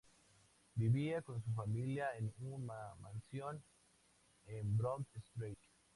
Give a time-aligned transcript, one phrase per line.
[0.73, 3.63] Vivía con su familia en una mansión
[4.47, 5.59] en Broad Street.